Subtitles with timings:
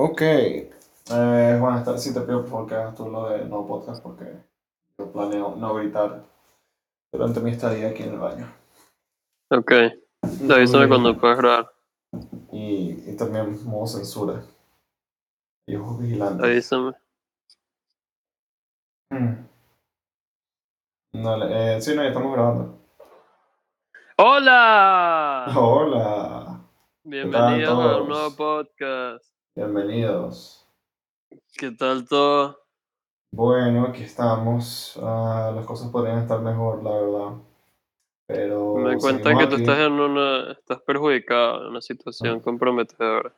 [0.00, 0.20] Ok.
[0.22, 3.66] Eh, Juan, esta vez sí te pido por favor que hagas tú lo de no
[3.66, 4.24] podcast porque
[4.98, 6.22] yo planeo no gritar
[7.12, 8.46] durante mi estadía aquí en el baño.
[9.50, 9.72] Ok.
[10.52, 11.72] Avísame Y- cuando puedas grabar.
[12.52, 14.42] Y, y también modo censura.
[15.66, 16.44] Y ojos vigilantes.
[16.44, 16.92] Avísame.
[19.10, 19.48] Mm.
[21.24, 22.78] Dale, eh, sí, no, ya estamos grabando.
[24.18, 25.46] ¡Hola!
[25.56, 26.60] Hola,
[27.04, 29.37] Bienvenidos a un nuevo podcast.
[29.58, 30.64] Bienvenidos.
[31.58, 32.60] ¿Qué tal todo?
[33.32, 34.96] Bueno, aquí estamos.
[35.02, 37.42] Ah, las cosas podrían estar mejor, la verdad.
[38.28, 39.62] Pero Me di cuenta seguimos que tú aquí.
[39.62, 40.52] estás en una.
[40.52, 42.42] estás perjudicado en una situación Ah.
[42.42, 43.34] comprometedora.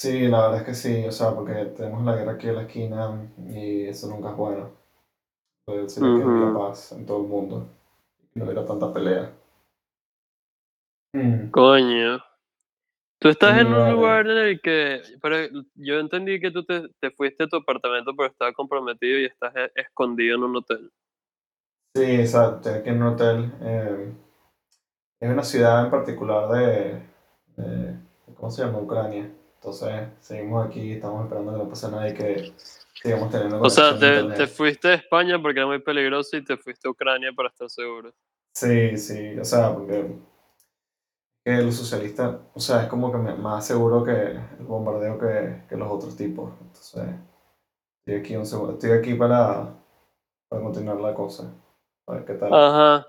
[0.00, 2.62] Sí, la verdad es que sí, o sea, porque tenemos la guerra aquí en la
[2.62, 4.70] esquina y eso nunca es bueno.
[5.66, 7.66] Pues sería que hubiera paz en todo el mundo,
[8.34, 9.32] no hubiera tanta pelea.
[11.14, 12.18] Mm, Coño.
[13.20, 15.02] Tú estás en un lugar en el que.
[15.20, 15.36] Pero
[15.74, 19.54] yo entendí que tú te, te fuiste a tu apartamento porque estaba comprometido y estás
[19.56, 20.90] e- escondido en un hotel.
[21.94, 23.52] Sí, exacto, estoy aquí en un hotel.
[23.60, 24.12] eh,
[25.20, 27.02] es una ciudad en particular de,
[27.56, 27.94] de-
[28.36, 28.78] ¿cómo se llama?
[28.78, 29.30] Ucrania.
[29.56, 32.52] Entonces, seguimos aquí, estamos esperando que no pase nada y que
[33.02, 36.56] sigamos teniendo O sea, te, te fuiste a España porque era muy peligroso y te
[36.56, 38.12] fuiste a Ucrania para estar seguro.
[38.54, 40.16] Sí, sí, o sea, porque
[41.56, 45.62] que los socialistas, o sea, es como que me- más seguro que el bombardeo que,
[45.68, 46.52] que los otros tipos.
[46.60, 47.04] Entonces,
[48.00, 49.74] estoy aquí, un segundo, estoy aquí para,
[50.50, 51.50] para continuar la cosa,
[52.06, 52.52] a ver qué tal.
[52.52, 53.06] Ajá.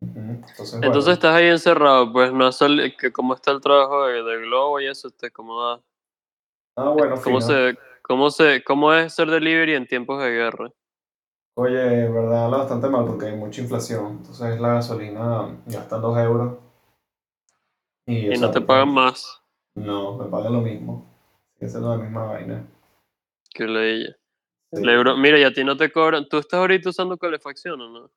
[0.00, 4.22] Entonces, Entonces bueno, estás ahí encerrado, pues no sale que cómo está el trabajo de,
[4.24, 5.80] de Globo y eso, este, cómo va,
[6.76, 7.40] ah, bueno, cómo fino.
[7.40, 10.70] se, cómo se, cómo es ser delivery en tiempos de guerra.
[11.54, 14.18] Oye, verdad, habla bastante mal porque hay mucha inflación.
[14.18, 16.67] Entonces, la gasolina gasta 2 euros
[18.08, 19.42] y, sea, no te pagan más
[19.74, 21.06] No, me pagan lo mismo.
[21.54, 22.66] Sigue siendo la misma vaina.
[23.54, 24.16] que la ella.
[24.72, 24.82] Sí.
[24.82, 28.10] Mira, y a ti no te cobran, tú estás ahorita usando calefacción o no?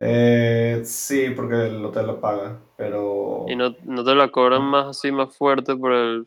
[0.00, 4.86] Eh, sí, porque el hotel lo paga, pero Y no, no te la cobran más
[4.88, 6.26] así, más fuerte por el,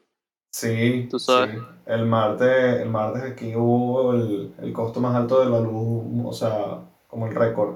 [0.52, 1.56] sí, tú sabes.
[1.60, 1.66] sí.
[1.86, 6.32] El martes, el martes aquí hubo el, el costo más alto de la luz, o
[6.34, 7.76] sea, como el récord.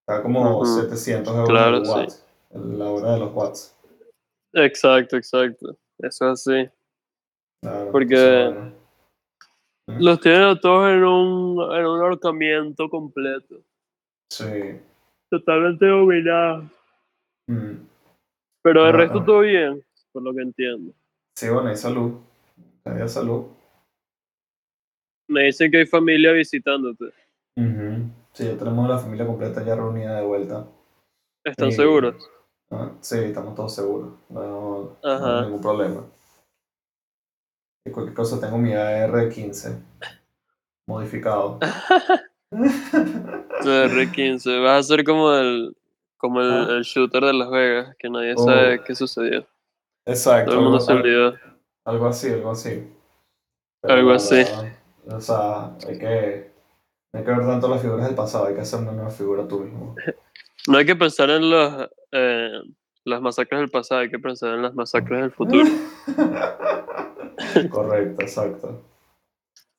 [0.00, 0.66] Está como Ujú.
[0.66, 2.06] 700 euros Claro, sí.
[2.52, 3.73] la hora de los watts.
[4.54, 5.76] Exacto, exacto.
[5.98, 6.68] Eso es así.
[7.62, 8.72] Claro, Porque-.
[9.86, 13.56] Los tienen a todos en un, en un ahorcamiento completo.
[14.30, 14.80] Sí.
[15.30, 16.70] Totalmente dominado.
[17.46, 17.74] Mm.
[18.62, 19.24] Pero de Ah, resto ah.
[19.26, 20.92] todo bien, por lo que entiendo.
[21.36, 22.12] Sí, bueno, hay salud.
[22.84, 23.46] Hay salud.
[25.28, 27.04] Me dicen que hay familia visitándote.
[27.56, 28.08] Ujú.
[28.32, 30.66] Sí, ya tenemos la familia completa ya reunida de vuelta.
[31.44, 32.30] ¿Están Eh, seguros?
[32.70, 34.12] Ah, sí, estamos todos seguros.
[34.28, 36.02] No, hay ningún problema.
[37.86, 39.78] Y cualquier cosa, tengo mi AR-15
[40.88, 41.58] modificado.
[42.50, 44.62] Tu R15.
[44.62, 45.76] Vas a ser como el,
[46.16, 46.66] como el, Ah.
[46.70, 48.44] el shooter de Las Vegas, que nadie Oh.
[48.44, 49.44] sabe qué sucedió.
[50.06, 50.50] Exacto.
[50.52, 51.34] Todo el mundo algo, se olvidó.
[51.84, 52.92] algo así, algo así.
[53.82, 54.42] Algo así.
[55.08, 56.52] O sea, hay que,
[57.12, 59.46] no hay que ver tanto las figuras del pasado, hay que hacer una nueva figura
[59.48, 59.94] tú mismo.
[60.68, 62.60] No hay que pensar en los, eh,
[63.04, 65.64] las masacres del pasado, hay que pensar en las masacres del futuro.
[67.70, 68.82] Correcto, exacto.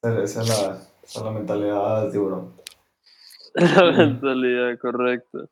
[0.04, 2.54] Esa es la, esa es la mentalidad del tiburón.
[3.56, 5.48] La mentalidad, correcto.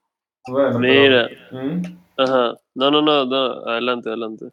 [0.46, 1.30] Bueno, Mira.
[1.50, 1.82] pero, ¿Mm?
[2.18, 2.58] Ajá.
[2.76, 3.66] No, no, no, no.
[3.66, 4.46] Adelante, adelante.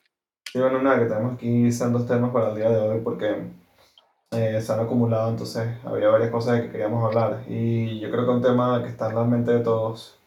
[0.52, 3.50] Sí, bueno, nada, que tenemos aquí sendos temas para el día de hoy porque
[4.30, 7.42] eh, se han acumulado, entonces había varias cosas de que queríamos hablar.
[7.48, 10.19] Y yo creo que un tema que está en la mente de todos,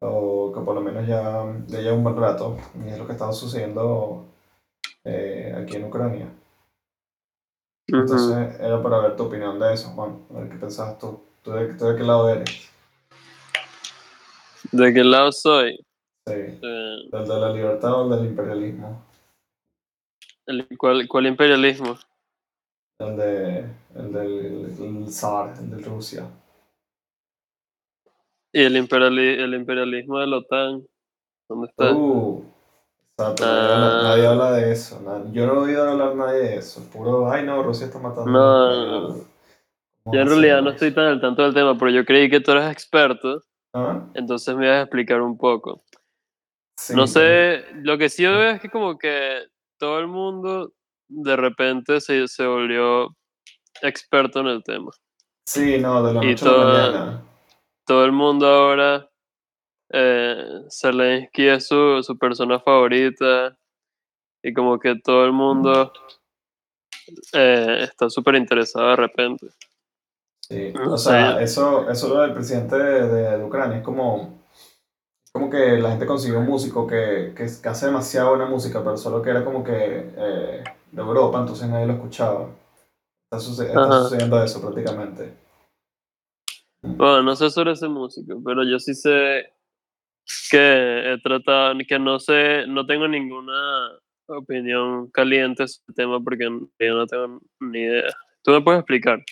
[0.00, 3.12] o que por lo menos ya, ya lleva un buen rato, y es lo que
[3.12, 4.26] está sucediendo
[5.04, 6.28] eh, aquí en Ucrania.
[7.88, 11.20] Entonces era para ver tu opinión de eso, Juan, a ver qué pensabas tú.
[11.42, 12.68] ¿Tú de, tú de qué lado eres?
[14.72, 15.76] ¿De qué lado soy?
[16.26, 16.34] Sí.
[16.34, 19.02] Eh, ¿Del de la libertad o el del imperialismo?
[20.46, 21.96] el- ¿cuál, ¿Cuál imperialismo?
[22.98, 23.58] El, de,
[23.94, 26.28] el del el zar, el de Rusia.
[28.52, 30.86] ¿Y el, imperiali- el imperialismo de la OTAN?
[31.48, 31.92] ¿Dónde está?
[31.92, 32.44] Uh,
[33.18, 34.02] exacto, nadie, habla, Ah.
[34.02, 35.00] nadie habla de eso.
[35.32, 36.82] yo no he oído hablar nadie de eso.
[36.90, 38.30] Puro, ay no, Rusia está matando.
[38.30, 38.98] No, a los no, no.
[39.08, 39.26] ucranianos".
[40.04, 42.40] ¿Cómo Yo en realidad no estoy tan al tanto del tema, pero yo creí que
[42.40, 43.42] tú eres experto,
[43.74, 44.06] ¿Ah?
[44.14, 45.82] entonces me ibas a explicar un poco.
[46.78, 49.42] Sí, No sé, lo que sí yo veo es que como que
[49.78, 50.72] todo el mundo
[51.08, 53.14] de repente se, se volvió
[53.82, 54.90] experto en el tema.
[55.46, 57.22] Sí, no, de la Y noche a la todo- mañana.
[57.88, 59.08] Todo el mundo ahora,
[59.90, 63.56] eh, Zelensky es su, su persona favorita
[64.42, 65.90] y como que todo el mundo
[67.32, 69.46] eh, está súper interesado de repente.
[70.40, 74.38] Sí, o sea, eso, eso lo del presidente de, Ucrania es como,
[75.32, 78.98] como que la gente consiguió un músico que, que, que hace demasiado buena música, pero
[78.98, 79.72] solo que era como que
[80.14, 80.62] eh,
[80.92, 82.50] de Europa, entonces nadie lo escuchaba.
[83.24, 85.47] Está, suce- está sucediendo eso prácticamente.
[86.82, 89.52] Bueno, no sé sobre ese músico, pero yo sí sé
[90.50, 93.90] que he tratado, que no sé, no tengo ninguna
[94.26, 98.10] opinión caliente sobre el tema porque yo no tengo ni idea.
[98.42, 99.24] ¿Tú me puedes explicar?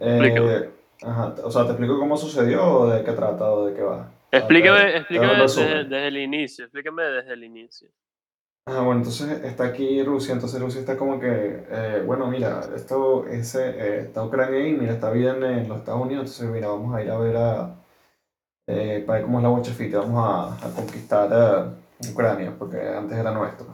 [0.00, 0.70] Eh,
[1.02, 4.12] ajá, o sea, ¿te explico cómo sucedió o de qué trata o de qué va?
[4.30, 7.88] Explícame, explícame desde, desde el inicio, explícame desde el inicio.
[8.66, 11.26] Ah, bueno, entonces está aquí Rusia, entonces Rusia está como que,
[11.68, 16.00] eh, bueno, mira, esto ese, eh, está Ucrania ahí, mira, está bien en los Estados
[16.02, 17.74] Unidos, entonces mira, vamos a ir a ver a,
[18.68, 20.24] eh, para ver cómo es la guachafita, vamos
[20.62, 23.66] a, a conquistar eh, Ucrania, porque antes era nuestro.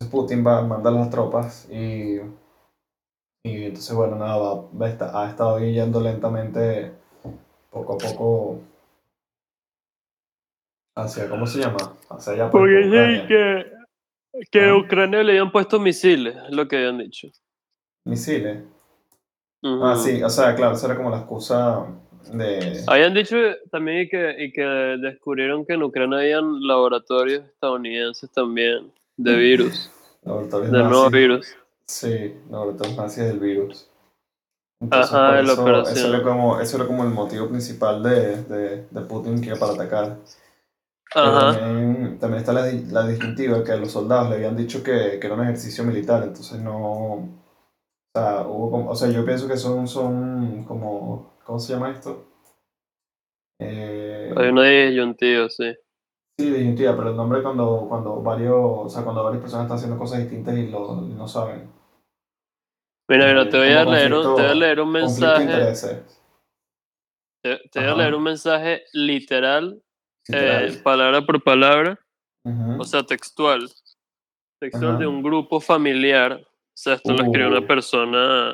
[0.00, 2.20] Entonces Putin va, manda las tropas y,
[3.44, 6.92] y entonces, bueno, nada, va, va está- ha estado yendo lentamente,
[7.70, 8.60] poco a poco,
[10.96, 11.92] hacia, ¿cómo se llama?
[12.08, 13.73] Hacia allá, Porque que,
[14.50, 14.76] que a Ajá.
[14.76, 17.28] Ucrania le habían puesto misiles, es lo que habían dicho.
[18.04, 18.58] Misiles.
[19.62, 21.86] Ah, sí, o sea, claro, esa era como la excusa
[22.32, 22.82] de...
[22.86, 23.36] Habían dicho
[23.70, 29.90] también y que, y que descubrieron que en Ucrania habían laboratorios estadounidenses también de virus,
[30.22, 31.56] Laboratorios del nuevo virus.
[31.86, 33.88] Sí, laboratorios nazis del virus.
[34.80, 35.96] Entonces, Ajá, de la eso, operación.
[35.98, 39.58] eso era como, eso era como el motivo principal de, de, de Putin que iba
[39.58, 40.18] para atacar.
[41.14, 41.52] Ajá.
[41.60, 45.26] también, también está la, la distintiva que a los soldados le habían dicho que, que
[45.26, 46.74] era un ejercicio militar, entonces no...
[46.74, 47.28] O
[48.14, 51.34] sea, hubo como- o sea, yo pienso que son, son como...
[51.44, 52.26] ¿Cómo se llama esto?
[53.60, 55.74] Eh, Hay una disyuntiva, sí.
[56.38, 59.98] Sí, disyuntiva, pero el nombre cuando, cuando varios, o sea, cuando varias personas están haciendo
[59.98, 61.70] cosas distintas y, lo, no saben.
[63.08, 65.46] Mira, mira, Eh, te voy a leer un, te voy a leer un mensaje,
[67.42, 69.80] te, te voy a leer un mensaje literal.
[70.32, 71.98] Eh, palabra por palabra,
[72.78, 73.68] o sea, textual.
[74.60, 76.32] Textual de un grupo familiar.
[76.42, 77.66] O sea, esto lo escribió una Uh.
[77.66, 78.52] persona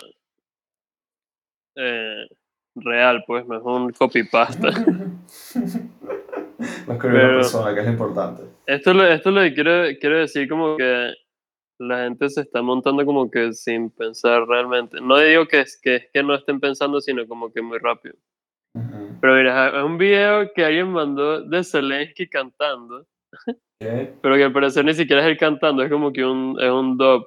[1.77, 2.27] eh,
[2.75, 4.71] real, pues, no es un copypasta.
[6.87, 8.43] Lo escribió una persona, que es lo importante.
[8.67, 11.15] Esto, es lo- esto es lo que quiero, quiero decir como que
[11.79, 14.99] la gente se está montando como que sin pensar realmente.
[15.01, 18.17] No digo que es que, es que no estén pensando, sino como que muy rápido.
[19.21, 23.07] Pero mira, es un video que alguien mandó de Zelensky cantando,
[23.81, 24.15] ¿Qué?
[24.23, 26.97] pero que al parecer ni siquiera es él cantando, es como que un, es un
[26.97, 27.27] dub.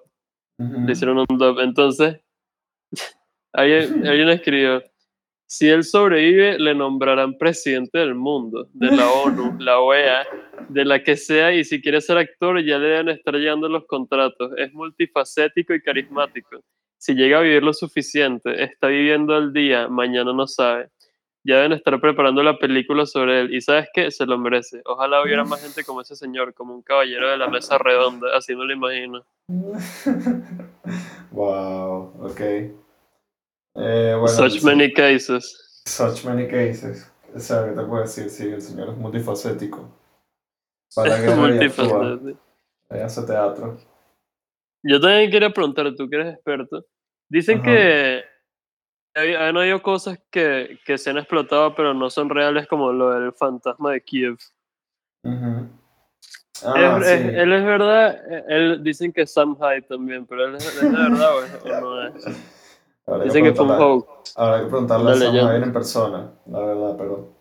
[0.57, 1.60] Le hicieron un dub.
[1.60, 2.19] Entonces,
[3.54, 4.81] alguien, alguien escribió,
[5.56, 10.25] si él sobrevive, le nombrarán presidente del mundo, de la ONU, la OEA,
[10.69, 13.86] de la que sea, y si quiere ser actor, ya le deben estar llegando los
[13.86, 14.51] contratos.
[14.57, 16.63] Es multifacético y carismático.
[16.98, 20.90] Si llega a vivir lo suficiente, está viviendo el día, mañana no sabe.
[21.45, 23.54] Ya deben estar preparando la película sobre él.
[23.54, 24.81] Y sabes qué, se lo merece.
[24.86, 28.56] Ojalá hubiera más gente como ese señor, como un caballero de la mesa redonda, así
[28.56, 29.25] me lo imagino.
[31.31, 32.40] wow, ok.
[32.40, 32.72] Eh,
[33.75, 35.81] bueno, Such many cases.
[35.86, 37.12] Such many cases.
[37.36, 38.30] O sea, ¿qué te puedo decir?
[38.30, 39.90] Sí, el señor es multifacético.
[40.95, 42.40] Para que Multifacético.
[42.90, 43.78] hace teatro.
[44.84, 46.85] Yo también quería preguntar, tú que eres experto.
[47.30, 47.66] Dicen Ajá.
[47.66, 48.23] que
[49.15, 53.33] han habido cosas que, que se han explotado, pero no son reales, como lo del
[53.33, 54.37] fantasma de Kiev.
[55.23, 55.67] Ujú.
[56.65, 57.13] Ah, Es- sí.
[57.13, 60.65] es- él es verdad, eh, él, dicen que es Sam Hyde también, pero él es,
[60.65, 62.13] es de verdad o, es- o no es.
[63.05, 64.33] Habrá que Dicen que fue un hoax.
[64.37, 65.35] Habrá que preguntarle a Sam.
[65.35, 67.33] Javier en persona, la verdad, pero.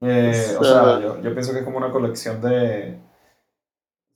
[0.00, 2.98] Eh, o sea, yo, yo pienso que es como una colección de.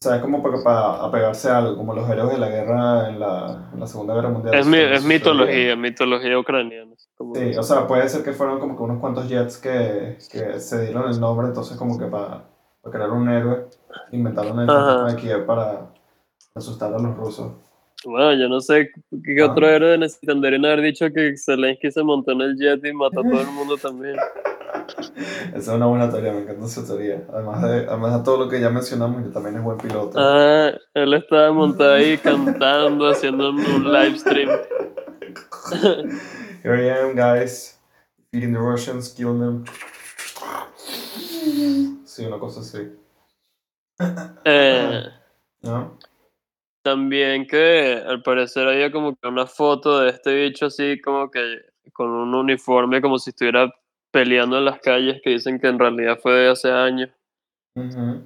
[0.03, 3.11] O sea, es como para, para apegarse a algo, como los héroes de la guerra
[3.11, 4.55] en la, en la Segunda Guerra Mundial.
[4.55, 6.93] Es, mi- es mitología, mitología ucraniana.
[7.19, 10.59] como Sí, o sea, puede ser que fueron como que unos cuantos jets que, que
[10.59, 12.45] se dieron el nombre, entonces como que para,
[12.81, 13.67] para crear un héroe,
[14.13, 15.91] inventaron el fantasma de Kiev para
[16.55, 17.53] asustar a los rusos.
[18.05, 18.91] Bueno, yo no sé
[19.25, 19.47] qué Ah.
[19.51, 23.23] otro héroe necesitarían haber dicho que Zelensky se montó en el jet y mató a
[23.23, 24.17] todo el mundo también.
[25.55, 27.23] Esa es una buena teoría, me encanta esa teoría.
[27.33, 30.19] Además de, además de todo lo que ya mencionamos, que también es buen piloto.
[30.19, 34.49] Ah, él estaba montado ahí cantando, haciendo un, un live stream.
[36.65, 37.79] Here I am, guys.
[38.33, 39.65] Feeding the Russians, killing them.
[42.05, 42.93] Sí, una cosa así.
[44.45, 45.05] Eh,
[45.63, 45.97] ¿No?
[46.83, 51.59] También que al parecer había como que una foto de este bicho así como que
[51.93, 53.73] con un uniforme como si estuviera
[54.11, 57.11] peleando en las calles que dicen que en realidad fue de hace años.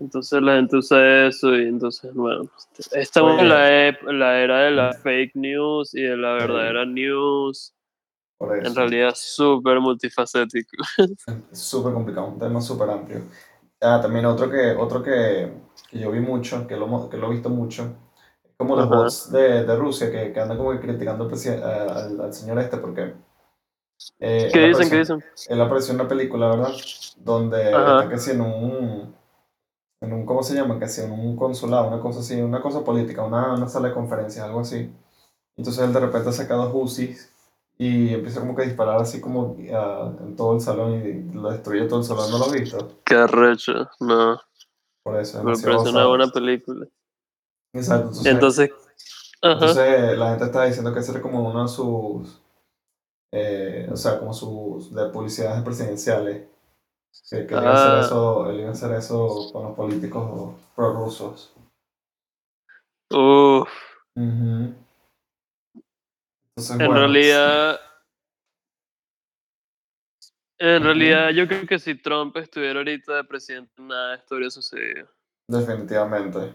[0.01, 2.45] Entonces la gente usa eso y entonces, bueno,
[2.93, 7.75] estamos en la, ep- la era de la fake news y de la verdadera news.
[8.67, 10.77] En realidad súper multifacético.
[11.53, 13.23] Súper complicado, un tema súper amplio.
[13.81, 15.53] Ah, también otro que, otro que,
[15.91, 17.97] que yo vi mucho, que lo, que lo he visto mucho,
[18.57, 18.97] como los Ajá.
[18.97, 23.15] bots de, de Rusia que, que andan como que criticando al, al, señor este porque
[24.19, 24.91] eh, ¿Qué dicen?
[24.91, 25.25] ¿Qué dicen?
[25.49, 26.73] él apareció en una película, ¿verdad?
[27.19, 28.01] Donde Ajá.
[28.01, 29.15] está que si en un,
[30.01, 30.79] en un, ¿cómo se llama?
[30.79, 33.95] Que si en un consulado, una cosa así, una cosa política, una, una sala de
[33.95, 34.91] conferencias, algo así.
[35.57, 37.33] Entonces él de repente saca dos UCIs
[37.79, 41.51] y empieza como que a disparar así como ah, en todo el salón y lo
[41.51, 43.01] destruye todo el salón, ¿no lo has visto?
[43.05, 43.89] Qué arrecho.
[44.01, 44.41] No,
[45.03, 46.87] Por eso, me demasiado parece una buena película.
[47.75, 48.71] Exacto, entonces,
[49.43, 50.15] Entonces, ajá.
[50.15, 52.41] la gente está diciendo que ese era como uno de sus,
[53.33, 56.49] eh, o sea, como sus de publicidades presidenciales.
[57.31, 58.01] Que, que iba hacer Ah.
[58.05, 61.53] eso, él iba a hacer eso con los políticos prorrusos.
[63.11, 63.69] Uf,
[64.17, 64.75] Ujú.
[66.57, 67.81] Entonces, en bueno, realidad,
[70.59, 74.51] en realidad yo creo que si Trump estuviera ahorita de presidente, nada de esto habría
[74.51, 75.09] sucedido.
[75.49, 76.55] definitivamente.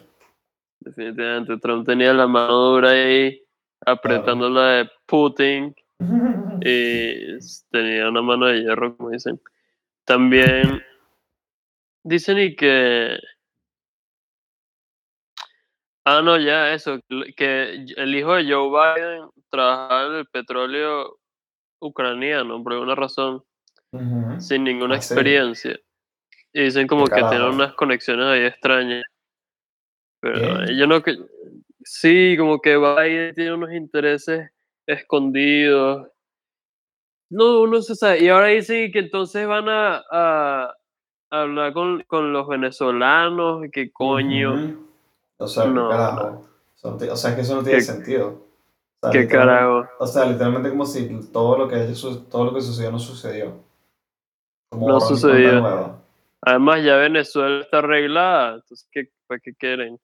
[0.81, 3.41] Definitivamente, Trump tenía la mano dura ahí,
[3.85, 5.75] apretando la de Putin,
[6.61, 7.37] y
[7.71, 9.39] tenía una mano de hierro, como dicen.
[10.05, 10.81] También
[12.03, 13.17] dicen y que...
[16.05, 16.99] Ah, no, ya, eso,
[17.35, 21.19] que el hijo de Joe Biden trabajaba en el petróleo
[21.79, 23.43] ucraniano, por alguna razón,
[24.39, 25.13] sin ninguna Ah, sí.
[25.13, 25.79] experiencia.
[26.51, 27.49] Y dicen como que carajo.
[27.49, 29.03] unas conexiones ahí extrañas.
[30.21, 30.75] Pero ¿Qué?
[30.77, 31.15] yo no que...
[31.83, 34.51] Sí, como que Biden tiene unos intereses
[34.85, 36.07] escondidos.
[37.31, 38.23] No, no se sabe.
[38.23, 40.73] Y ahora dicen que entonces van a, a
[41.29, 44.77] hablar con, con los venezolanos, y que coño.
[45.37, 46.45] O sea, No, carajo.
[46.83, 48.45] No O sea, es que eso no tiene ¿Qué- sentido.
[49.01, 49.87] O sea, qué carajo.
[49.99, 51.77] O sea, literalmente como si todo lo que,
[52.29, 53.63] todo lo que sucedió no sucedió.
[54.69, 55.97] Como No sucedió.
[56.41, 59.97] Además ya Venezuela está arreglada, entonces ¿qué, ¿para qué quieren?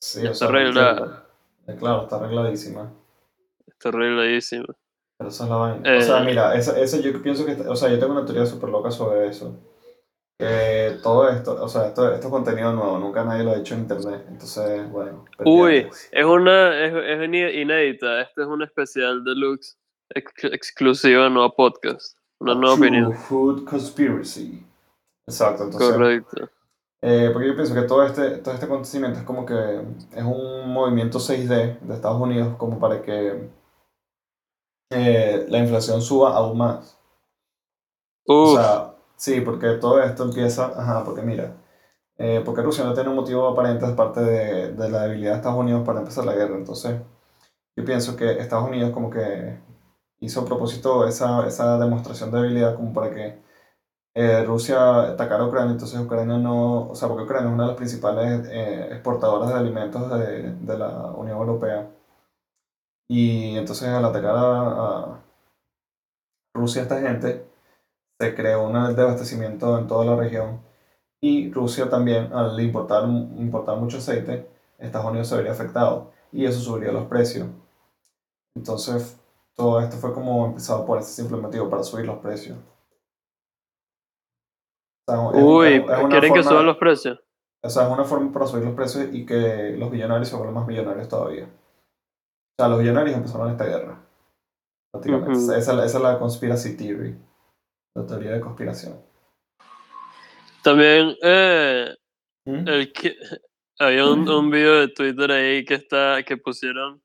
[0.00, 1.26] Sí, Ya está no arreglada.
[1.78, 2.92] Claro, está arregladísima.
[3.66, 4.66] Está arregladísima.
[5.16, 5.96] Pero esa es la vaina.
[5.96, 6.24] O sea, Eh.
[6.26, 9.28] mira, ese, ese yo pienso que, o sea, yo tengo una teoría súper loca sobre
[9.28, 9.56] eso.
[10.36, 13.74] Que todo esto, o sea, esto, esto es contenido nuevo, nunca nadie lo ha hecho
[13.74, 14.24] en internet.
[14.28, 15.24] Entonces, bueno.
[15.44, 19.78] Uy, es una, es, es inédita, este es un especial deluxe
[20.10, 23.12] ex- exclusivo de Nueva Podcast, una nueva True opinión.
[23.14, 24.66] Food Conspiracy.
[25.28, 25.92] Exacto, entonces.
[25.92, 26.50] Correcto.
[27.02, 29.54] Eh, porque yo pienso que todo este, todo este acontecimiento es como que
[30.12, 33.50] es un movimiento 6D de Estados Unidos como para que
[34.90, 36.98] eh, la inflación suba aún más.
[38.42, 41.56] O Uf, sea, sí, porque todo esto empieza, ajá, porque mira,
[42.18, 45.58] eh, porque Rusia no tiene un motivo aparente aparte de, de la debilidad de Estados
[45.60, 46.56] Unidos para empezar la guerra.
[46.56, 47.00] Entonces,
[47.76, 49.58] yo pienso que Estados Unidos como que
[50.20, 53.38] hizo a propósito esa, esa demostración de debilidad como para que
[54.14, 57.68] eh, Rusia atacara a Ucrania, entonces Ucrania no, o sea, porque Ucrania es una de
[57.68, 61.90] las principales eh, exportadoras de alimentos de, de la Unión Europea.
[63.08, 65.24] Y entonces al atacar a, a
[66.54, 67.46] Rusia esta gente,
[68.20, 70.60] se creó un desabastecimiento en toda la región.
[71.20, 76.12] Y Rusia también, al importar, importar mucho aceite, Estados Unidos se vería afectado.
[76.32, 77.48] Y eso subiría los precios.
[78.56, 79.18] Entonces,
[79.56, 82.58] todo esto fue como empezado por ese simple motivo, para subir los precios.
[85.06, 87.20] O sea, es- uy, una ¿quieren que suban los precios?
[87.62, 90.54] O sea, es una forma para subir los precios y que los millonarios se vuelvan
[90.54, 91.44] más millonarios todavía.
[91.44, 94.00] O sea, los millonarios empezaron esta guerra.
[94.92, 95.32] Prácticamente.
[95.32, 95.40] Ujú.
[95.52, 97.16] esa, esa- esa es la conspiracy theory.
[97.96, 99.00] La teoría de conspiración.
[100.62, 101.94] También eh,
[102.46, 102.68] ¿Mm?
[102.68, 103.16] el que,
[103.78, 107.02] había un, un video de Twitter ahí que está que pusieron,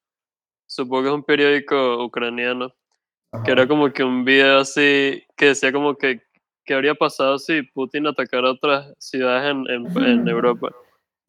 [0.67, 2.73] supongo que es un periódico ucraniano,
[3.33, 3.43] Ajá.
[3.43, 6.21] que era como que un video así que decía como que
[6.69, 10.69] qué habría pasado si Putin atacara otras ciudades en, en, en Europa.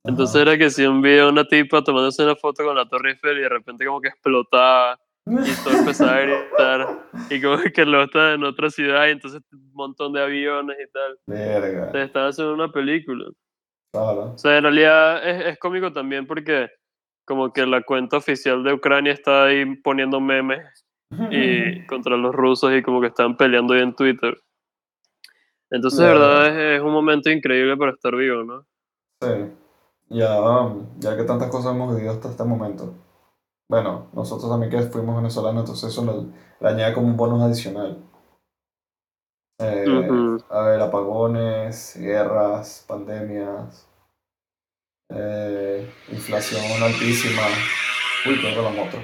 [0.04, 0.50] Entonces Ajá.
[0.50, 3.38] era que si un video de una tipa tomándose una foto con la Torre Eiffel
[3.38, 5.32] y de repente como que explotaba y
[5.64, 6.88] todo empezaba a gritar
[7.30, 10.92] y como que lo está en otra ciudad y entonces un montón de aviones y
[10.92, 11.18] tal.
[11.26, 11.86] Verga.
[11.86, 13.24] Entonces estaba haciendo una película.
[13.94, 14.32] Claro.
[14.34, 16.68] O sea, en realidad es, es cómico también porque
[17.26, 20.84] como que la cuenta oficial de Ucrania está ahí poniendo memes
[21.30, 24.36] y contra los rusos y como que están peleando ahí en Twitter.
[25.70, 28.66] Entonces, de verdad, es, es un momento increíble para estar vivo, ¿no?
[29.22, 29.54] Sí.
[30.08, 32.94] Ya, um, ya que tantas cosas hemos vivido hasta este momento.
[33.68, 37.96] Bueno, nosotros también que fuimos venezolanos, entonces eso le, le añade como un bonus adicional.
[39.60, 40.38] Eh.
[40.48, 43.86] A ver, apagones, guerras, pandemias.
[45.12, 47.42] eh, inflación altísima.
[48.26, 48.96] Uy, tengo la moto.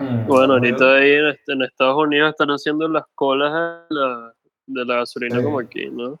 [0.00, 3.52] Mm, Bueno, ahorita ahí en, est- en Estados Unidos están haciendo las colas
[3.88, 4.34] de la,
[4.68, 5.42] de la gasolina Sí.
[5.44, 6.20] como aquí, ¿no?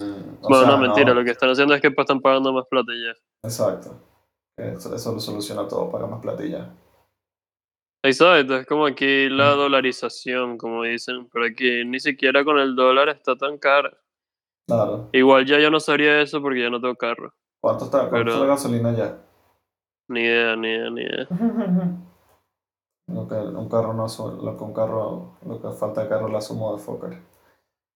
[0.00, 2.66] Mm, bueno, sea, no, mentira, lo que están haciendo es que pues, están pagando más
[2.68, 3.12] plata y ya.
[3.44, 4.00] Exacto.
[4.56, 6.74] Eso, eso lo soluciona todo, paga más platilla.
[8.04, 9.58] Exacto, es como aquí la Mm.
[9.58, 13.96] dolarización, como dicen, pero aquí ni siquiera con el dólar está tan cara.
[14.68, 15.08] Claro.
[15.12, 17.32] Igual ya yo no sabría eso porque ya no tengo carro.
[17.62, 19.18] ¿Cuánto está, cuánto Pero- está la gasolina ya?
[20.08, 21.26] Ni idea, ni idea, ni idea.
[23.08, 24.06] Lo que un carro no
[24.42, 27.18] lo que un carro, lo que falta de carro la sumo de Fokker.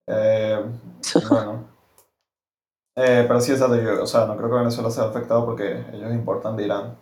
[0.06, 0.64] Eh,
[1.30, 1.68] bueno.
[2.96, 6.12] Eh, pero sí, exacto, yo, o sea, no creo que Venezuela sea afectado porque ellos
[6.12, 6.98] importan de Irán,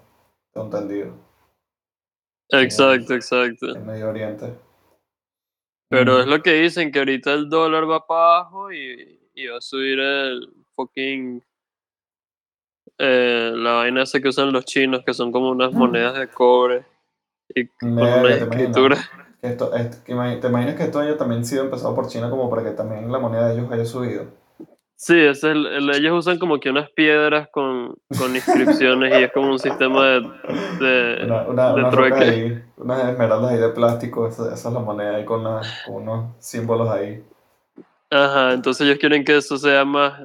[0.53, 1.15] tengo entendido,
[2.51, 3.77] Exacto, exacto.
[3.77, 4.55] en Medio Oriente.
[5.89, 9.47] Pero Mm, es lo que dicen, que ahorita el dólar va para abajo y, y
[9.47, 11.43] va a subir el fucking...
[12.99, 15.79] eh, la vaina esa que usan los chinos, que son como unas Mm.
[15.79, 16.85] monedas de cobre
[17.55, 18.97] y con una escritura.
[19.49, 22.49] Esto, es- que imagi- ¿Te imaginas que esto haya también sido empezado por China como
[22.51, 24.27] para que también la moneda de ellos haya subido?
[24.97, 29.33] Sí, es el- el- ellos usan como que unas piedras con, con inscripciones y es
[29.33, 30.21] como un sistema de...
[30.81, 32.25] de- Una, una, de unas trueque.
[32.25, 36.35] ahí, unas esmeraldas ahí de plástico, esa, esa es la moneda ahí con, con unos
[36.39, 37.23] símbolos ahí.
[38.11, 40.23] Ajá, entonces ellos quieren que eso sea más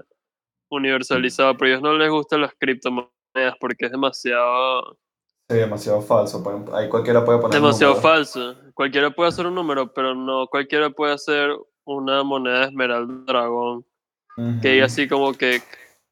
[0.69, 4.97] universalizado, pero a ellos no les gustan las criptomonedas porque es demasiado,
[5.58, 6.44] demasiado falso.
[6.44, 8.12] pueden- Ahí cualquiera puede poner demasiado números.
[8.12, 8.56] falso.
[8.74, 11.51] Cualquiera puede hacer un número, pero no cualquiera puede hacer
[11.86, 13.86] una moneda de esmeralda dragón.
[14.62, 15.62] Que hay así como que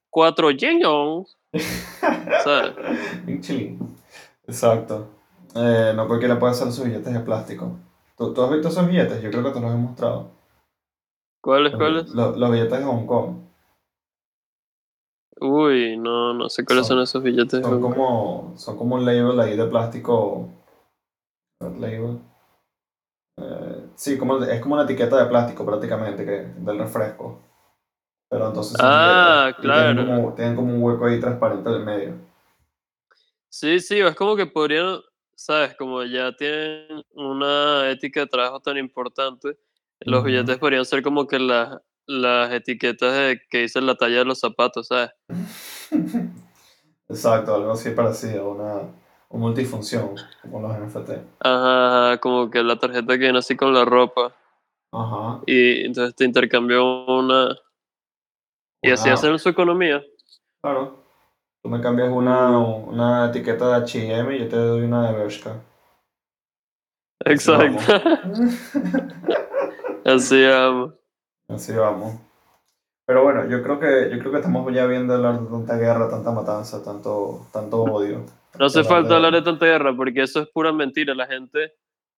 [0.10, 1.38] cuatro yeños.
[2.44, 2.74] ¿sabes?
[4.48, 5.08] Exacto.
[5.56, 7.78] Eh, no cualquiera puede hacer sus billetes de plástico.
[8.18, 9.22] ¿Tú, tú has visto esos billetes?
[9.22, 10.32] Yo creo que te los he mostrado.
[11.42, 12.10] ¿Cuáles, cuáles?
[12.10, 13.36] los- los billetes de Hong Kong.
[15.40, 17.62] Uy, no, no sé cuáles son, Son- esos billetes.
[17.62, 20.50] Son como, son como un label ahí de plástico.
[21.60, 22.20] Label.
[23.40, 27.40] Eh, sí, como, es como una etiqueta de plástico prácticamente que, del refresco.
[28.30, 30.16] Pero entonces Ah, billetes, y tienen claro.
[30.22, 32.14] como, tienen como un hueco ahí transparente en el medio.
[33.50, 35.00] Sí, sí, es como que podrían,
[35.36, 35.76] ¿sabes?
[35.76, 39.58] Como ya tienen una ética de trabajo tan importante,
[40.02, 44.26] los billetes podrían ser como que las, las etiquetas de, que dicen la talla de
[44.26, 45.12] los zapatos, ¿sabes?
[47.10, 48.76] Exacto, algo así parecido, una,
[49.30, 51.10] una multifunción, como los NFT.
[51.40, 54.36] Ajá, ajá, como que la tarjeta que viene así con la ropa
[54.92, 55.42] Ajá.
[55.46, 57.56] y entonces te intercambió una...
[58.82, 60.02] Y así hacen su economía.
[60.62, 61.04] Claro.
[61.62, 65.62] Tú me cambias una, una etiqueta de H&M y yo te doy una de Bershka.
[67.26, 67.94] Así Exacto.
[70.06, 70.94] Así vamos.
[71.50, 72.16] Así vamos.
[73.06, 76.10] Pero bueno, yo creo que yo creo que estamos ya viendo hablar de tanta guerra,
[76.10, 78.26] tanta matanza, tanto, tanto odio.
[78.60, 81.16] No hace falta de- hablar de tanta guerra porque eso es pura mentira.
[81.16, 81.74] La gente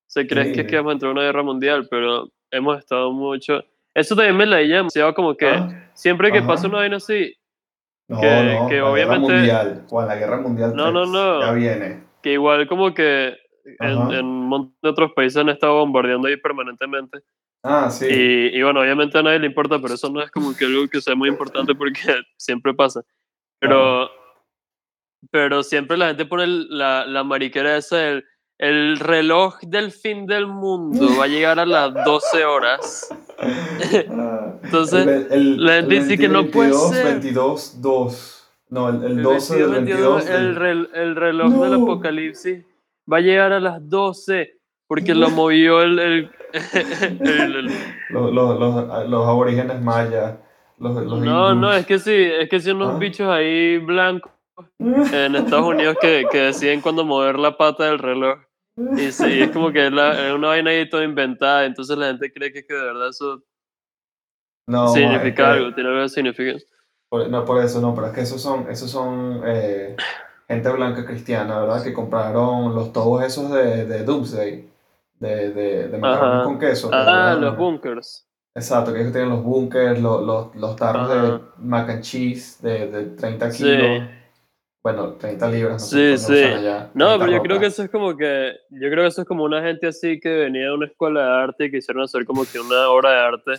[0.08, 0.54] se cree Sí.
[0.54, 3.62] que es que vamos a entrar en una guerra mundial, pero hemos estado mucho.
[3.94, 5.89] Eso también me la demasiado como que ¿Ah?
[5.94, 6.48] siempre que Ajá.
[6.48, 7.36] pasa una vaina así,
[8.08, 9.86] No, que- no, que la obviamente- guerra mundial.
[9.89, 11.42] Juan, la guerra mundial No, no, 3 no.
[11.42, 12.04] ya viene.
[12.24, 13.38] que igual como que
[13.80, 17.20] en, en un montón de otros países han estado bombardeando ahí permanentemente.
[17.63, 18.06] Ah, sí.
[18.10, 20.88] Y, y bueno, obviamente a nadie le importa, pero eso no es como que algo
[20.88, 22.00] que sea muy importante porque
[22.38, 23.02] siempre pasa.
[23.60, 24.10] Pero,
[25.32, 28.26] pero siempre la gente pone el- la, la mariquera esa del
[28.62, 33.10] el reloj del fin del mundo va a llegar a las 12 horas.
[34.12, 37.06] Ah, Entonces, el, el- la gente el dice que no puede 22, ser.
[37.06, 38.52] 22, 2.
[38.72, 40.26] No, el, el El 12 del 22.
[40.26, 41.84] 22, el, del- rel- el reloj del No.
[41.84, 42.65] apocalipsis
[43.12, 44.59] va a llegar a las 12
[44.89, 45.97] porque lo movió el...
[45.99, 46.32] el-
[47.21, 47.71] el- el-
[48.10, 50.36] los, los, los, los aborígenes mayas.
[50.80, 52.97] Los, los no, no, es que sí, es que si unos Ah.
[52.97, 54.32] bichos ahí blancos
[54.80, 58.39] en Estados Unidos que, que deciden cuándo mover la pata del reloj.
[58.97, 62.08] Y sí, es como que es, la- es una vaina ahí toda inventada, entonces la
[62.08, 63.43] gente cree que, es que de verdad eso
[64.67, 66.60] No, es significa que- algo, tiene algo de significado.
[67.30, 69.95] no, por eso no, pero es que esos son, esos son eh,
[70.47, 71.84] gente blanca cristiana, ¿verdad?
[71.84, 74.63] Que compraron los tobos esos de, de Doomsday,
[75.19, 76.89] de, de, de macarrones con queso.
[76.89, 78.25] que Ah, los bunkers.
[78.55, 82.88] Exacto, que ellos tienen los bunkers, los, los, los tarros de mac and cheese de,
[82.89, 83.63] de 30 Sí.
[83.63, 84.10] kilos.
[84.82, 86.43] Bueno, 30 libras, no Sí, sé sí.
[86.53, 86.89] allá.
[86.93, 89.27] No, 30 pero yo creo que eso es como que, yo creo que eso es
[89.27, 92.43] como una gente así que venía de una escuela de arte y quisieron hacer como
[92.45, 93.51] que una obra de arte,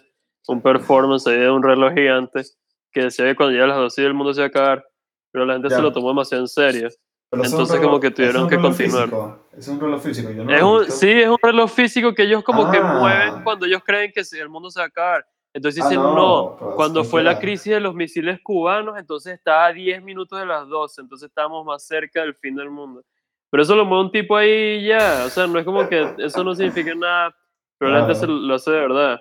[0.48, 2.42] un performance ahí de un reloj gigante,
[2.90, 4.86] que decía que cuando llega a las 12 el mundo se iba a acabar,
[5.30, 5.76] pero la gente Ya.
[5.76, 6.88] se lo tomó demasiado en serio.
[7.30, 9.04] Pero entonces reloj- como que tuvieron que continuar.
[9.04, 10.30] físico, Es un reloj físico.
[10.30, 12.98] Yo no Es un, sí, es un reloj físico que ellos como que Ah.
[12.98, 15.26] mueven cuando ellos creen que sí, el mundo se va a acabar.
[15.52, 19.34] Entonces Ah, dicen, no, no, pero cuando fue la crisis de los misiles cubanos, entonces
[19.34, 23.02] estaba a 10 minutos de las 12, entonces estábamos más cerca del fin del mundo.
[23.50, 26.44] Pero eso lo mueve un tipo ahí ya, o sea, no es como que eso
[26.44, 27.34] no significa nada,
[27.78, 28.40] pero la gente se Claro.
[28.40, 29.20] lo hace de verdad.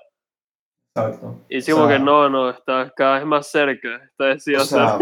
[0.95, 1.39] Exacto.
[1.49, 4.27] Y dice O como sea, que no, no, está cada vez más cerca, está O
[4.27, 4.97] decidido sea,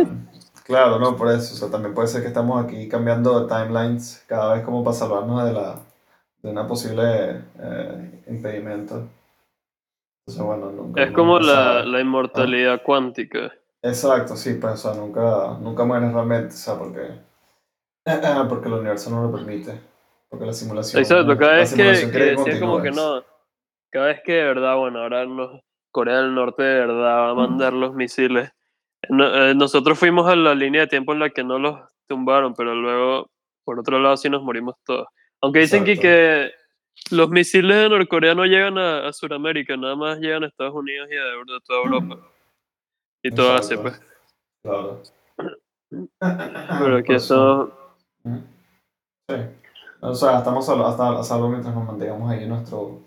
[0.67, 1.53] claro, no, por eso.
[1.53, 5.45] O sea, también puede ser que estamos aquí cambiando timelines cada vez como para salvarnos
[5.45, 5.79] de la
[6.43, 9.07] de una posible eh, impedimento.
[10.21, 11.03] Entonces, bueno, nunca.
[11.03, 13.51] Es como nunca la, la inmortalidad cuántica.
[13.81, 17.07] Exacto, sí, pues, o sea, nunca, nunca mueres realmente, o sea, porque,
[18.49, 19.79] porque el universo no lo permite.
[20.29, 21.01] Porque la simulación.
[21.01, 23.23] Exacto, cada vez que, que decían como que no,
[23.89, 27.33] cada vez que de verdad, bueno, ahora nos, Corea del Norte de verdad va a
[27.33, 28.51] mandar los misiles.
[29.09, 32.53] No- eh, nosotros fuimos a la línea de tiempo en la que no los tumbaron,
[32.53, 33.29] pero luego,
[33.63, 35.07] por otro lado, sí nos morimos todos.
[35.41, 36.51] Aunque dicen que, que
[37.11, 41.07] los misiles de Norcorea no llegan a, a Sudamérica, nada más llegan a Estados Unidos
[41.11, 42.17] y a de, de toda Europa.
[43.23, 44.01] Y toda Asia, pues.
[44.63, 45.01] Claro.
[46.19, 47.73] Pero aquí Por eso.
[48.23, 48.43] estamos...
[49.29, 49.35] Sí.
[49.99, 53.01] O sea, estamos a, hasta a salvo mientras nos mantengamos ahí nuestro,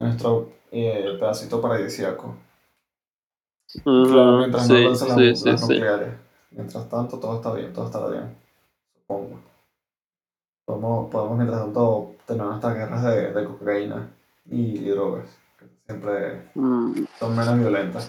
[0.00, 2.36] nuestro eh, pedacito paradisíaco.
[3.84, 5.72] Claro, mientras no lancen las, sí, sí, las sí.
[5.74, 6.08] nucleares.
[6.50, 8.36] Mientras tanto, todo está bien, todo estará bien.
[8.94, 9.40] Supongo.
[10.66, 14.10] Podemos, podemos mientras tanto, tener nuestras guerras de, de cocaína
[14.50, 15.26] y, y drogas,
[15.58, 17.04] que siempre Mm.
[17.18, 18.08] son menos violentas.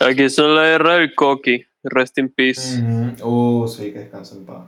[0.00, 1.64] Aquí son la guerra del coqui.
[1.84, 2.82] Rest in peace.
[2.82, 3.62] Ujú.
[3.62, 4.64] Uh, sí, que descansa en paz.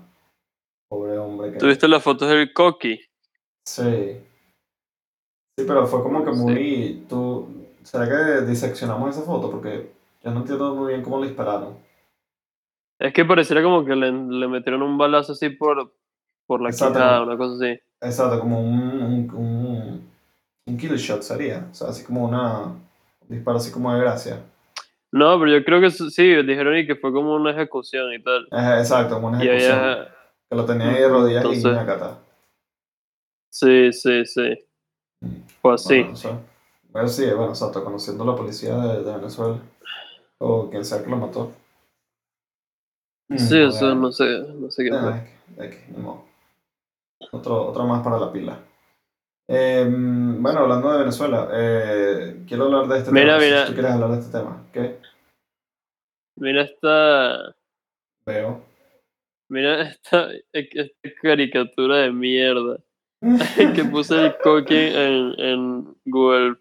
[0.88, 1.59] Pobre hombre que...
[1.59, 3.00] ¿Tuviste las fotos del coqui?
[3.66, 4.20] Sí.
[5.59, 6.38] Sí, pero fue como que Sí.
[6.40, 7.06] muy...
[7.09, 7.48] Tú...
[7.83, 9.50] ¿Será que diseccionamos esa foto?
[9.50, 9.90] Porque
[10.22, 11.78] yo no entiendo muy bien cómo le dispararon.
[12.98, 15.94] Es que pareciera como que le, le metieron un balazo así por,
[16.46, 17.80] por la quijada, una cosa así.
[18.02, 20.11] Exacto, como un, un, un,
[20.66, 21.66] un kill shot sería.
[21.70, 22.64] O sea, así como una...
[22.64, 24.40] Un disparo así como de gracia.
[25.12, 28.46] No, pero yo creo que sí, dijeron y que fue como una ejecución y tal.
[28.78, 29.78] Exacto, como una Y ejecución.
[29.78, 30.14] había...
[30.50, 32.18] Que lo tenía ahí de rodillas y Entonces- ñacata.
[33.52, 34.59] Sí, sí, sí.
[35.62, 35.98] Fue así.
[36.00, 36.38] Bueno, o sea,
[36.90, 39.59] bueno, sí, bueno, exacto, conociendo la policía de, de Venezuela.
[40.40, 41.53] O quien sea que lo mató.
[43.37, 43.94] Sí, Mm, eso bueno.
[44.00, 44.24] no sé,
[44.55, 45.00] no sé qué fue.
[45.59, 46.22] Ah.
[47.33, 48.59] Otro, otro más para la pila.
[49.48, 53.44] Eh, bueno, hablando de Venezuela, eh, quiero hablar de este Mira, tema.
[53.44, 53.61] mira.
[53.62, 54.98] Si tú quieres hablar de este tema, ¿qué?
[56.37, 57.55] Mira esta,
[58.26, 58.62] Veo.
[59.50, 62.79] mira esta, esta caricatura de mierda
[63.76, 66.57] que puse el coqui en, en Google.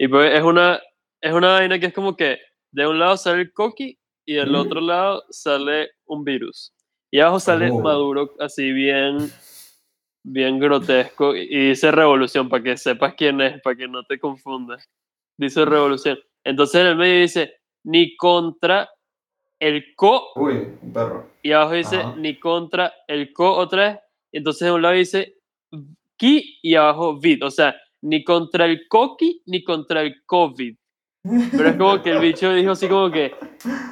[0.00, 0.80] Y pues es una,
[1.20, 2.38] es una vaina que es como que
[2.72, 4.54] de un lado sale el coqui y del Mm.
[4.56, 6.72] otro lado sale un virus.
[7.10, 7.80] Y abajo sale Oh.
[7.80, 9.30] Maduro así bien,
[10.24, 14.18] bien grotesco y y dice revolución para que sepas quién es, para que no te
[14.18, 14.84] confundas.
[15.38, 16.18] Dice revolución.
[16.44, 17.54] Entonces en el medio dice
[17.84, 18.88] ni contra
[19.60, 21.30] el co Uy, un perro.
[21.42, 22.14] y abajo dice Ajá.
[22.16, 23.98] ni contra el co otra vez.
[24.32, 25.36] Entonces de un lado dice
[26.18, 27.44] ki y abajo vid.
[27.44, 30.76] O sea, ni contra el coqui ni contra el covid.
[31.22, 33.34] Pero es como que el bicho dijo así como que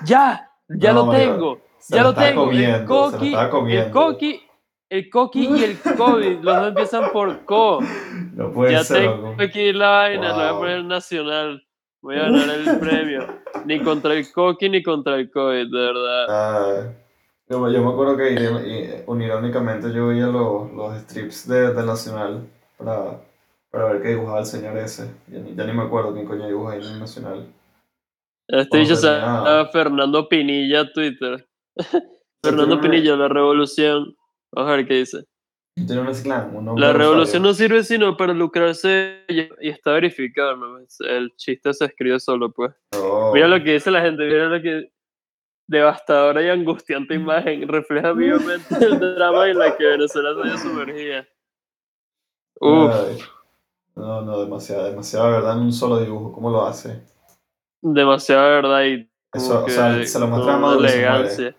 [0.05, 2.45] ya, ya No, lo tengo, ya lo tengo.
[2.47, 4.43] comiendo, el coqui, el coqui,
[4.89, 6.39] el coqui y el covid.
[6.41, 7.81] Los dos empiezan por co.
[8.35, 9.43] No puede Ya ser, tengo loco.
[9.43, 11.63] aquí la vaina, lo voy a poner nacional.
[12.03, 13.27] Voy a ganar el premio.
[13.65, 16.27] Ni contra el coqui ni contra el covid, de verdad.
[16.29, 16.83] Ah,
[17.49, 22.47] yo, yo me acuerdo que i- unirónicamente yo veía los, los strips de, del Nacional
[22.79, 23.19] para,
[23.71, 25.11] para ver qué dibujaba el señor ese.
[25.29, 27.47] Ya ni, ya ni me acuerdo quién coño dibuja ahí en el Nacional.
[28.49, 31.49] Este bicho se llama Fernando Pinilla Twitter.
[32.43, 34.17] Fernando Pinilla, la revolución.
[34.53, 35.25] Vamos a ver qué dice.
[35.79, 40.79] Un La revolución no sirve sino para lucrarse y está verificado, ¿no?
[41.01, 42.73] El chiste se escribe solo, pues.
[42.95, 43.33] No.
[43.35, 44.91] Mira lo que dice la gente, mira lo que...
[45.69, 51.29] Devastadora y angustiante imagen refleja vivamente el drama en la que Venezuela se haya sumergida.
[52.61, 53.19] Uf, Ay.
[53.97, 56.33] No, no, demasiado, demasiada verdad en un solo dibujo.
[56.33, 57.03] ¿Cómo lo hace?
[57.95, 61.55] demasiada verdad y Eso, o sea, se lo muestra a Maduro elegancia.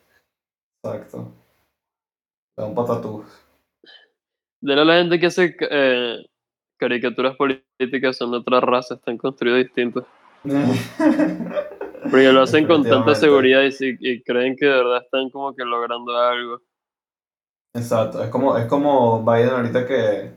[0.84, 1.34] Exacto.
[2.58, 3.26] Da un patatús.
[4.62, 6.26] De la gente que hace eh,
[6.78, 10.06] caricaturas políticas son de otra raza, están construidos distintos.
[12.10, 15.64] Porque lo hacen con tanta seguridad y, y creen que de verdad están como que
[15.64, 16.62] logrando algo.
[17.74, 20.32] Exacto, es como, es como Biden ahorita que,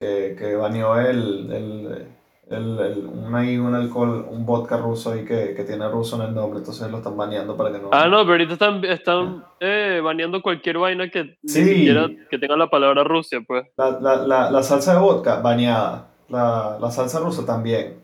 [0.00, 2.06] que, que baneó el, el,
[2.50, 6.28] el, el- un, ahí un alcohol, un vodka ruso ahí que, que tiene ruso en
[6.28, 7.90] el nombre, entonces lo están baneando para que no...
[7.92, 11.86] Ah, no, pero ahorita están, están eh, baneando cualquier vaina que Sí.
[12.30, 13.66] que tenga la palabra Rusia, pues.
[13.76, 16.08] La, la, la, la salsa de vodka, baneada.
[16.28, 18.02] La, la salsa rusa también.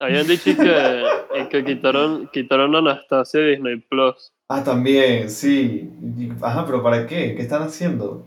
[0.00, 1.04] Habían dicho que,
[1.40, 4.32] y que quitaron, quitaron Anastasia de Disney Plus.
[4.48, 5.90] Ah, también, sí.
[6.40, 7.34] Ajá, pero ¿para qué?
[7.34, 8.24] ¿Qué están haciendo?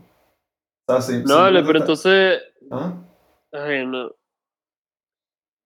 [0.86, 2.42] O sea, si- No, vale, pero está- entonces.
[2.70, 2.92] ¿Ah?
[3.52, 4.10] Ay, no.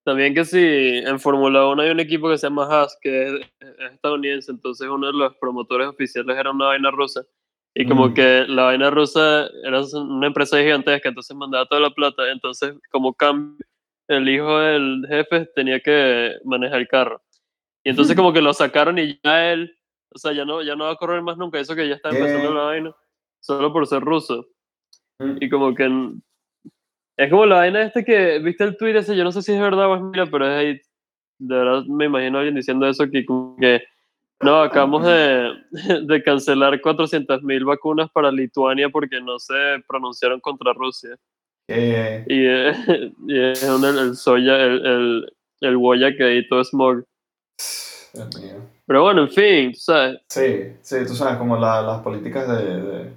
[0.05, 3.33] También que si en Fórmula 1 hay un equipo que se llama Haas, que es,
[3.59, 7.23] es estadounidense, entonces uno de los promotores oficiales era una vaina rusa.
[7.75, 8.13] Y como Mm.
[8.15, 12.31] que la vaina rusa era una empresa gigantesca, entonces mandaba toda la plata.
[12.31, 13.63] Entonces, como cambio,
[14.07, 17.21] el hijo del jefe tenía que manejar el carro.
[17.83, 19.77] Y entonces, como que lo sacaron y ya él,
[20.13, 21.59] o sea, ya no, ya no va a correr más nunca.
[21.59, 22.95] Eso que ya está empezando la vaina,
[23.39, 24.47] solo por ser ruso.
[25.19, 25.37] Mm.
[25.41, 25.87] Y como que
[27.23, 29.59] es como la vaina este que viste el tweet ese, yo no sé si es
[29.61, 30.81] verdad o es mentira, pero es ahí,
[31.39, 33.25] de verdad me imagino a alguien diciendo eso que
[33.59, 33.83] que
[34.41, 35.51] no, acabamos de,
[36.05, 39.53] de cancelar 400.000 vacunas para Lituania porque no se
[39.87, 41.17] pronunciaron contra Rusia.
[41.67, 42.73] Eh, Y, eh,
[43.27, 47.03] y es un- el, soya, el, el, el Woya que editó Smog.
[48.13, 48.55] Dios mío.
[48.87, 50.19] Pero bueno, en fin, tú sabes.
[50.29, 53.11] Sí, sí, tú sabes, como la- las políticas de, de-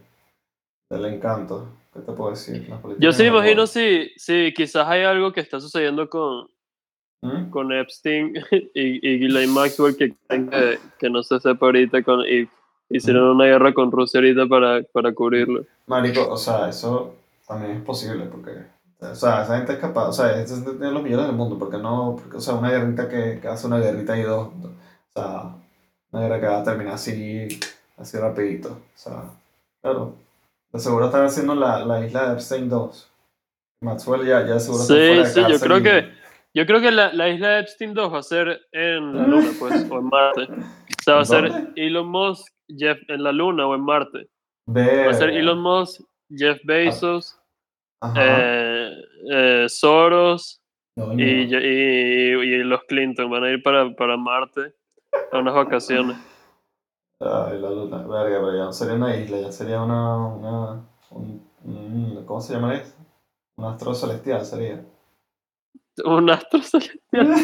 [0.91, 1.69] del encanto.
[1.93, 2.67] ¿Qué te puedo decir?
[2.99, 6.47] Yo sí me imagino si, si quizás hay algo que está sucediendo con,
[7.21, 7.51] ¿Mm?
[7.51, 8.35] con Epstein
[8.75, 12.49] y, y Ghislaine Maxwell que, que, que no se sepa ahorita con, y
[12.89, 15.65] hicieron una guerra con Rusia ahorita para, para cubrirlo.
[15.87, 17.15] Marico, o sea, eso
[17.47, 18.53] también es posible porque,
[19.01, 21.79] o sea, esa gente es capaz, o sea, es de los millones del mundo, porque
[21.79, 25.55] no, porque, o sea, una guerrita que, que hace una guerrita y dos, o sea,
[26.11, 27.49] una guerra que va a terminar así,
[27.97, 29.25] así rapidito, o sea,
[29.81, 30.17] claro,
[30.73, 33.11] de seguro están haciendo la, la isla de Epstein 2.
[33.85, 36.13] Maxwell ya, ya seguro está Sí, fuera de sí, yo creo y- que,
[36.55, 39.51] yo creo que la, la isla de Epstein 2 va a ser en la Luna,
[39.59, 40.43] pues, o en Marte.
[40.43, 41.53] O sea, va a ser.
[41.77, 44.29] Elon Musk, Jeff, en la Luna o en Marte.
[44.69, 47.39] Va a ser Elon Musk, Jeff Bezos,
[48.01, 48.15] Ajá.
[48.25, 48.93] eh,
[49.33, 50.61] eh, Soros
[51.17, 53.31] y, y, y los Clinton.
[53.31, 54.75] Van a ir para, para Marte
[55.33, 56.17] a unas vacaciones.
[57.25, 62.25] La luna, verga, pero ya no sería una isla, ya sería una, una, un, un-
[62.27, 62.93] ¿cómo se llama eso?
[63.57, 64.85] Un astro celestial sería.
[66.05, 67.01] Un astro celestial.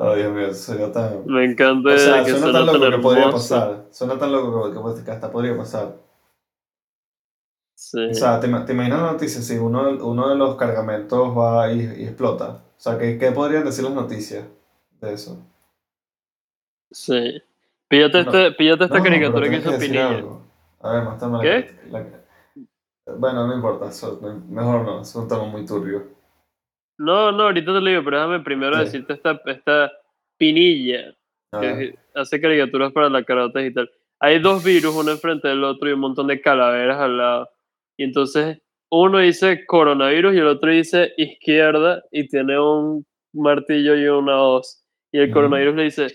[0.00, 1.26] Ay, Dios mío, sería tan...
[1.26, 3.84] Me encanta O sea, que suena suena tan tan loco que podría pasar.
[3.90, 5.96] Suena tan loco que, que- hasta podría pasar.
[7.74, 8.06] Sí.
[8.10, 11.80] O sea, ¿te, te imaginas la noticia si uno, uno de los cargamentos va y,
[11.80, 12.62] y explota?
[12.76, 14.44] O sea, ¿qué, ¿qué podrían decir las noticias
[15.00, 15.38] de eso?
[16.90, 17.42] Sí.
[17.88, 20.22] Píllate, No, este, píllate esta No, caricatura que hizo Pinilla.
[20.80, 21.38] A ver, más tarde.
[21.42, 21.90] ¿Qué?
[21.90, 26.06] la- la- bueno, no importa, eso, mejor no, es un tema muy turbio.
[26.98, 28.84] No, no, ahorita te lo digo, pero déjame primero Sí.
[28.84, 29.90] decirte esta, esta
[30.36, 31.14] Pinilla
[31.52, 31.98] A que ver.
[32.14, 33.90] hace caricaturas para la karate y tal.
[34.20, 37.48] Hay dos virus, uno enfrente del otro y un montón de calaveras al lado.
[37.96, 44.06] Y entonces uno dice coronavirus y el otro dice izquierda y tiene un martillo y
[44.08, 44.84] una hoz.
[45.12, 46.08] Y el coronavirus le dice,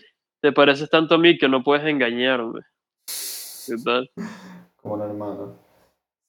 [0.44, 2.60] te pareces tanto a mí que no puedes engañarme.
[3.66, 4.12] ¿Qué tal?
[4.82, 5.56] como un hermano.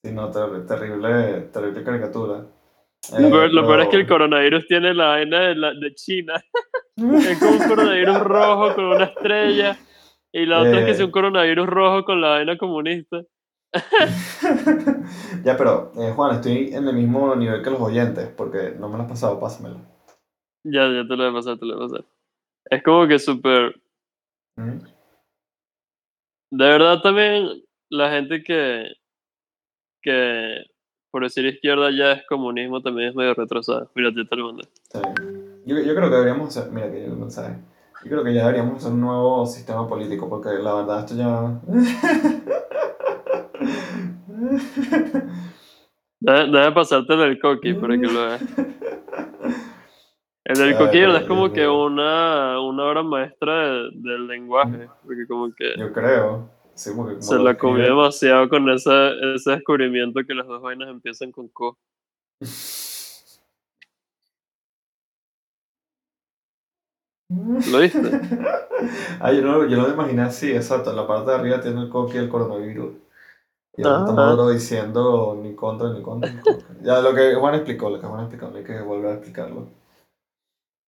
[0.05, 2.46] Sí, no, ter- terrible, terrible caricatura.
[3.18, 5.94] Lo Eh, peor, lo peor es que el coronavirus tiene la vaina de, la, de
[5.94, 6.35] China.
[6.96, 9.77] Es como un coronavirus rojo con una estrella.
[10.33, 11.05] Y la otra es que es Eh.
[11.05, 13.20] un coronavirus rojo con la vaina comunista.
[15.44, 18.96] ya, pero, eh, Juan, estoy en el mismo nivel que los oyentes, porque no me
[18.96, 19.79] lo has pasado, pásamelo.
[20.64, 22.05] Ya, ya te lo voy a pasar, te lo voy a pasar.
[22.70, 23.74] Es como que súper.
[24.57, 28.87] De verdad también la gente que.
[30.03, 30.64] que
[31.11, 33.88] por decir izquierda ya es comunismo también es medio retrasada.
[33.95, 34.64] Mira, yo te lo mandé.
[34.93, 34.99] Sí.
[35.64, 37.57] Yo, yo creo que deberíamos hacer, mira que yo mensaje.
[38.05, 41.61] Yo creo que ya deberíamos hacer un nuevo sistema político, porque la verdad esto ya...
[46.21, 48.43] Deja, deja pasarte el del coqui para que lo veas.
[50.44, 53.90] El del Ay, coqui de verdad pero es como que una, una obra maestra de-
[53.94, 54.88] del lenguaje.
[55.02, 56.50] Porque como que Yo creo.
[56.74, 60.61] Sí, porque como se lo la comió demasiado con esa, ese descubrimiento que las dos
[60.61, 61.78] vainas empiezan con co.
[67.70, 68.00] ¿Lo viste?
[69.20, 70.90] ah, yo no, yo no me imaginé así, exacto.
[70.90, 72.92] En la parte de arriba tiene el coqui y el coronavirus.
[73.76, 74.04] Y ahora Ajá.
[74.04, 76.68] está Maduro diciendo ni contra, ni contra, ni contra.
[76.83, 79.84] Ya, lo que Juan explicó, lo que Juan explicó, no hay que volver a explicarlo.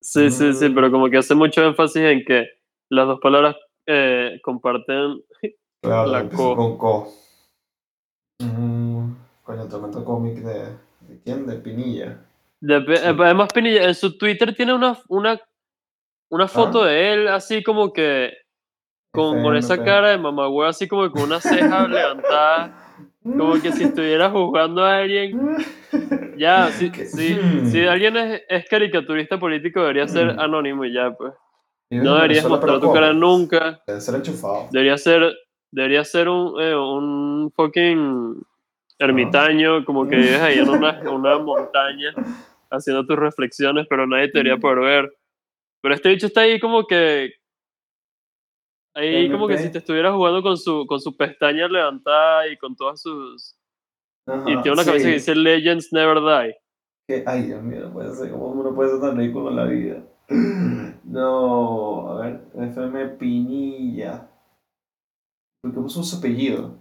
[0.09, 0.75] Sí, sí, sí, Mm.
[0.77, 2.47] pero como que hace mucho énfasis en que
[2.91, 5.21] las dos palabras eh, comparten.
[5.83, 6.55] Claro, La co.
[6.57, 7.09] con co.
[8.41, 10.77] Mm, coño, tremendo cómic de,
[11.09, 11.47] ¿de quién?
[11.47, 12.19] De Pinilla.
[12.61, 15.41] De- eh, además, Pinilla en su Twitter tiene una, una,
[16.31, 16.87] una foto Ah.
[16.89, 18.33] de él así como que
[19.13, 22.75] con, con esa cara de mamagüey, así como con una ceja levantada,
[23.23, 25.57] como que si estuviera jugando a alguien.
[26.37, 30.41] Ya, si, si, si alguien es, es caricaturista político, debería ser Hmm.
[30.41, 31.33] anónimo y ya, pues.
[31.91, 33.81] No deberías mostrar tu cara nunca.
[33.87, 34.69] Debe ser enchufado.
[34.73, 35.33] Debería ser,
[35.71, 38.43] debería ser un, eh, un fucking
[38.99, 42.13] ermitaño, como que vives ahí en una, una montaña
[42.71, 45.13] haciendo tus reflexiones, pero nadie te debería poder ver.
[45.83, 47.33] Pero este bicho está ahí como que.
[48.95, 52.75] Ahí como que si te estuviera jugando con su, con su pestaña levantada y con
[52.75, 53.55] todas sus.
[54.27, 54.89] Y tiene una sí.
[54.91, 57.23] cabeza que dice Legends Never Die.
[57.27, 60.03] Ay, Dios mío, no puede ser, ¿cómo uno puede ser tan ridículo en la vida?
[61.07, 64.29] No, a ver, FM Pinilla.
[65.63, 66.79] ¿Por qué puso su apellido?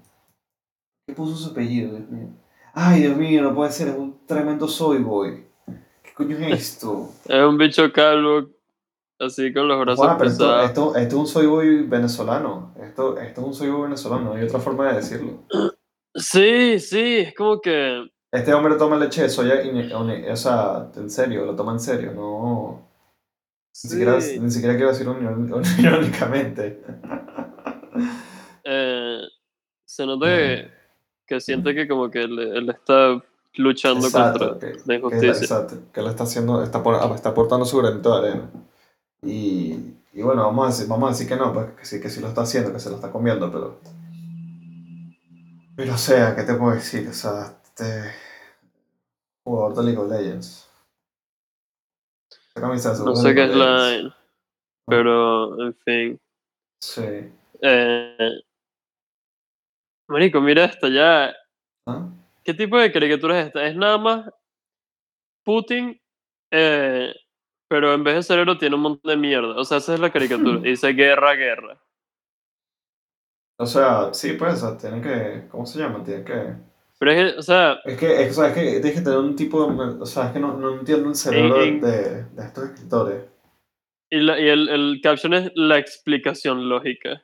[1.08, 2.30] ¿Qué puso su apellido, Dios mío?
[2.74, 5.46] Ay, Dios mío, no puede ser, es un tremendo soy boy.
[6.04, 7.08] ¿Qué coño es esto?
[7.26, 8.50] Es un bicho calvo,
[9.20, 10.66] así con los brazos Juan, pero esto, pesados.
[10.66, 12.74] esto, esto es un soy boy venezolano.
[12.82, 15.44] Esto, esto es un soy boy venezolano, no hay otra forma de decirlo.
[16.16, 18.10] Sí, sí, es como que.
[18.32, 19.56] Este hombre toma leche de soya,
[20.32, 22.88] o sea, en serio, lo toma en serio, no.
[23.84, 25.18] Ni, siquiera, sí, ni siquiera quiero decirlo
[25.80, 26.82] irónicamente.
[28.64, 29.22] eh,
[29.84, 30.72] se nota que,
[31.28, 33.22] que siente que como que él, él está
[33.56, 35.34] luchando Exacto, contra que, la que, injusticia.
[35.34, 38.50] exacto, que él está haciendo, está, por- ah, está aportando su granito de arena.
[39.22, 42.10] Y, y bueno, vamos a, decir, vamos a decir que no, pues que sí, que
[42.10, 43.80] sí lo está haciendo, que se lo está comiendo, pero.
[45.76, 47.08] Pero o sea, ¿qué te puedo decir?
[47.08, 48.12] O sea, este.
[49.44, 50.72] Jugador de League of Legends.
[52.56, 53.90] No sé qué es la.
[53.90, 54.16] Legends.
[54.88, 56.22] Pero, en fin.
[56.80, 57.32] Sí.
[57.62, 58.42] Eh,
[60.08, 61.34] marico, mira esto ya.
[61.88, 62.10] ¿Ah?
[62.44, 63.66] ¿Qué tipo de caricatura es esta?
[63.66, 64.30] Es nada más
[65.44, 66.00] Putin,
[66.52, 67.14] eh,
[67.68, 69.56] pero en vez de cerebro tiene un montón de mierda.
[69.56, 70.60] O sea, esa es la caricatura.
[70.64, 71.80] Dice guerra, guerra.
[73.58, 75.48] O sea, sí, pues, o sea, tienen que.
[75.50, 76.04] ¿Cómo se llama?
[76.04, 76.54] Tienen que.
[77.00, 79.20] Pero es que, o sea, Es que, es, o sea, es que tienes que tener
[79.20, 79.84] un tipo de.
[80.02, 83.26] O sea, es que no, no entiendo el cerebro En- en- de, de estos escritores.
[84.12, 87.24] y, la- y el, el caption es la explicación lógica.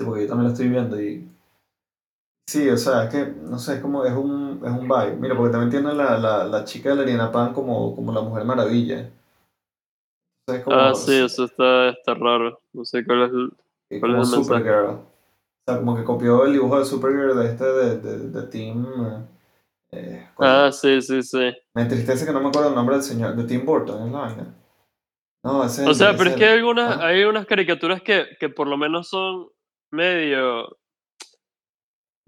[0.00, 1.28] Sí, porque yo también lo estoy viendo y.
[2.48, 5.16] Sí, o sea, es que, no sé, es como, es un, es un vibe.
[5.16, 8.22] Mira, porque también tiene la, la, la chica de la Ariana Pan como, como la
[8.22, 9.10] Mujer Maravilla.
[10.48, 12.60] Entonces, es como, Ah, sí, eso está, está raro.
[12.72, 13.50] No sé cuál es el...
[14.00, 14.70] ¿cuál como es el mensaje?
[14.70, 15.04] O
[15.66, 18.86] sea, como que copió el dibujo de Supergirl de este, de, de, de Team.
[19.92, 21.52] Eh, coño, Ah, sí, sí, sí.
[21.74, 24.18] Me entristece que no me acuerdo el nombre del señor, de Tim Burton, es la
[24.20, 24.54] vaina.
[25.44, 27.06] No, ese O sea, pero es el- que hay algunas, Ajá.
[27.08, 29.48] hay unas caricaturas que, que por lo menos son
[29.90, 30.78] medio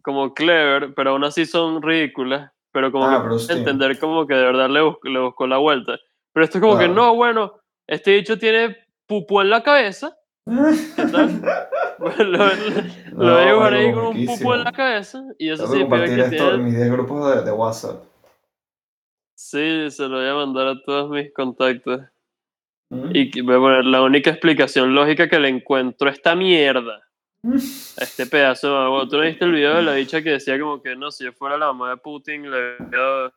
[0.02, 2.50] como clever, pero aún así son ridículas.
[2.72, 5.98] Pero como Ah, que entender como que de verdad le, bus- le buscó la vuelta.
[6.33, 7.60] Pero esto es como que no, bueno,
[7.90, 8.76] este dicho tiene
[9.07, 10.16] pupú en la cabeza.
[10.96, 11.40] ¿Qué tal?
[11.98, 15.22] Bueno, lo, lo- lo No, voy a dibujar ahí con un pupú en la cabeza.
[15.38, 16.64] Y eso significa compartir que esto en tiene...
[16.64, 18.05] mis 10 grupos de, de WhatsApp.
[19.37, 22.00] Sí, se lo voy a mandar a todos mis contactos.
[22.90, 23.11] ¿Mm?
[23.14, 27.03] Y voy a poner la única explicación lógica que le encuentro a esta mierda.
[27.98, 29.09] A este pedazo de mamá.
[29.09, 31.33] ¿Tú no viste el video de la dicha que decía como que no, si yo
[31.33, 33.33] fuera la mamá de Putin, le habría,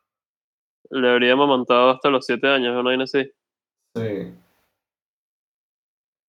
[0.89, 2.89] le habría amamantado hasta los 7 años, ¿no?
[2.89, 3.31] hay así.
[3.95, 4.33] Sí.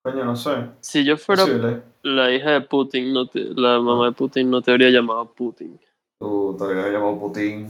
[0.05, 0.51] Coño, no sé.
[0.81, 1.83] Si yo fuera Posible.
[2.03, 5.81] la hija de Putin, no te- la mamá de Putin, no te habría llamado Putin.
[6.21, 7.69] Tú te habrías llamado Putin.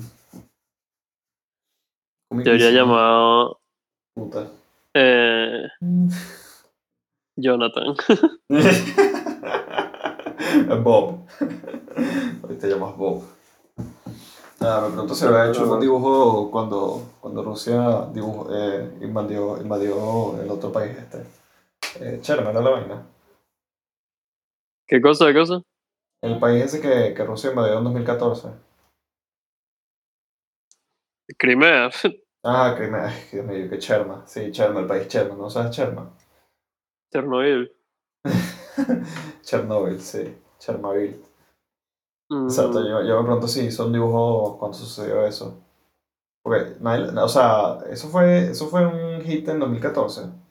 [2.43, 3.61] Te habría llamado
[4.15, 4.49] Puta.
[4.95, 5.69] eh,
[7.37, 7.95] Jonathan.
[10.83, 11.21] Bob.
[12.49, 13.23] Hoy te llamas Bob.
[14.61, 20.41] Ah, me pregunto si había hecho un dibujo cuando, cuando Rusia dibujo, eh, invadió, invadió
[20.43, 21.23] el otro país este.
[22.01, 23.07] Eh, Cherma era la vaina.
[24.87, 25.63] ¿Qué cosa, qué cosa?
[26.23, 28.49] El país ese que, que Rusia invadió en 2014.
[31.39, 31.91] Crimea.
[32.45, 34.27] Ah, ay, Dios mío, que Cherma.
[34.27, 36.15] Sí, Cherma, el país Cherma, ¿no sabes Cherma?
[37.11, 37.73] Chernobyl.
[39.43, 40.37] Chernobyl, sí.
[40.59, 41.23] Chernobyl.
[42.31, 45.63] Mm, Exacto, yo, yo me pregunto si hizo un dibujo cuando sucedió eso.
[46.43, 50.44] Porque, o sea, eso fue, eso fue un hit en 2014.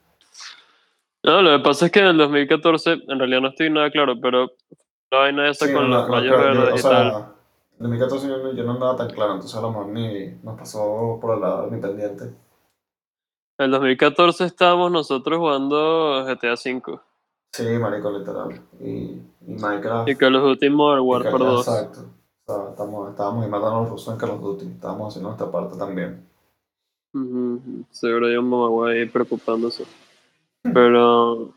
[1.23, 4.15] No, lo que pasa es que en el 2014, en realidad no estoy nada claro,
[4.21, 4.51] pero
[5.11, 7.07] la vaina esa Sí, con no, los no, rayos yo- verdes o y tal.
[7.07, 10.57] en 2014 yo, no- yo no andaba tan claro, entonces a lo mejor ni nos
[10.59, 12.25] pasó por el lado de mi pendiente.
[13.59, 16.99] En el 2014 estábamos nosotros jugando GTA V
[17.53, 18.49] Sí, marico, literal.
[18.81, 20.09] Y, y Minecraft.
[20.09, 21.67] y Call of Duty Modern y Warfare Ca- 2.
[21.67, 21.99] Exacto.
[22.45, 24.65] O sea, estamos, estábamos matando a los rusos en Call of Duty.
[24.65, 26.27] Estábamos haciendo nuestra parte también.
[27.13, 27.85] Ujú, ujú.
[27.91, 29.85] Seguro hay un mamagüey preocupándose.
[30.63, 31.53] Pero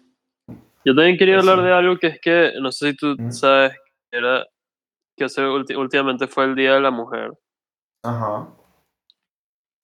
[0.84, 3.72] yo también quería hablar de algo que es que, no sé si tú sabes,
[4.10, 4.44] era
[5.16, 7.32] que hace últimamente fue el Día de la Mujer.
[8.02, 8.48] Ajá.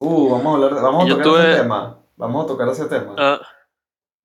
[0.00, 1.98] Uh, vamos a hablar, de- vamos a Yo tocar tuve- ese tema.
[2.16, 3.14] Vamos a tocar ese tema.
[3.18, 3.40] Ah,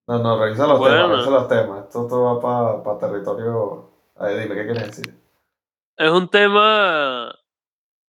[0.08, 0.96] No, no, revisa los Bueno.
[0.96, 1.84] temas, revisa los temas.
[1.86, 3.90] Esto todo va para territorio.
[4.16, 5.14] A ver, dime, ¿qué quieres decir?
[6.00, 7.34] es un tema,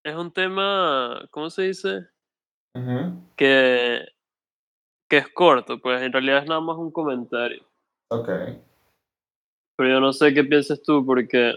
[0.04, 2.06] es un tema, ¿cómo se dice?
[2.74, 4.06] Ujú, Que,
[5.08, 7.62] que es corto, pues en realidad es nada más un comentario.
[8.08, 8.28] Ok.
[9.76, 11.54] Pero yo no sé qué piensas tú, porque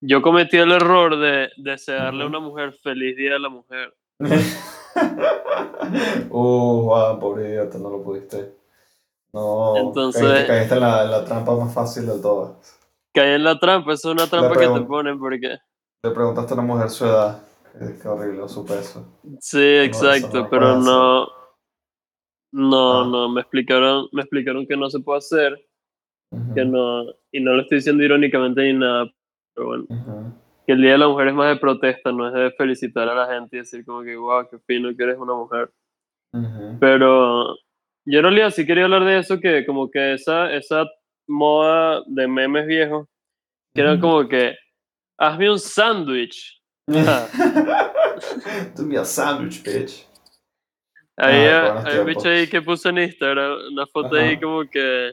[0.00, 3.94] yo cometí el error de desearle a una mujer feliz Día de la Mujer.
[6.30, 8.54] uh, Juan, pobre idiota, no lo pudiste.
[9.32, 12.78] No, Entonces- caíste, caíste en la, en la trampa más fácil de todas.
[13.12, 15.58] Caí en la trampa, eso es una trampa que te ponen porque...
[16.02, 17.42] Le preguntaste a una mujer su edad.
[17.72, 19.04] Qué, qué horrible, su peso.
[19.40, 21.37] Sí, exacto, no pero no...
[22.52, 23.06] No, Ah.
[23.10, 25.60] no, me explicaron, me explicaron que no se puede hacer,
[26.54, 29.10] que no, y no lo estoy diciendo irónicamente ni nada,
[29.54, 29.86] pero bueno,
[30.66, 33.14] que el Día de la Mujer es más de protesta, no es de felicitar a
[33.14, 35.70] la gente y decir como que, wow, qué fino que eres una mujer.
[36.32, 36.76] Ujú.
[36.80, 37.56] Pero
[38.06, 40.86] yo en realidad sí quería hablar de eso, que como que esa, esa
[41.26, 43.06] moda de memes viejos,
[43.74, 44.54] que eran como que,
[45.18, 46.60] hazme un sándwich.
[48.76, 50.06] Do me a sandwich, bitch.
[51.18, 55.12] Había, había un bicho ahí que puso en Instagram una foto ahí como que,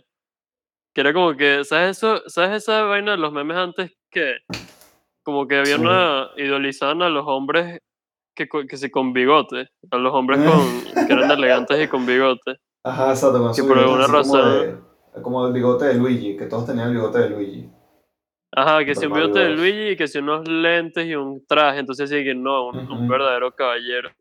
[0.94, 2.22] que era como que, ¿sabes eso?
[2.28, 4.38] ¿Sabes esa vaina de los memes antes que
[5.24, 5.82] como que había Sí.
[5.82, 7.80] una, idolizaban a los hombres
[8.36, 12.58] que, que se con bigote, a los hombres con, que eran elegantes y con bigote.
[12.84, 14.62] Ajá, exacto, con Que por alguna como razón-
[15.16, 17.70] de- Como el bigote de Luigi, que todos tenían el bigote de Luigi.
[18.58, 19.50] Ajá, que si un bigote de.
[19.50, 23.52] Luigi y que si unos lentes y un traje, entonces sí que no, un, verdadero
[23.54, 24.12] caballero.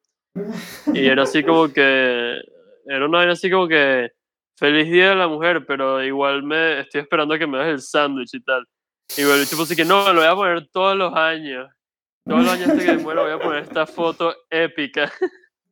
[0.93, 2.41] Y era así como que,
[2.87, 4.11] era una vaina así como que,
[4.57, 7.80] feliz día de la mujer, pero igual me estoy esperando a que me des el
[7.80, 8.66] sándwich y tal.
[9.16, 11.70] Y bueno, el tipo así que no, lo voy a poner todos los años.
[12.26, 15.12] Todos los años hasta que muera voy a poner esta foto épica.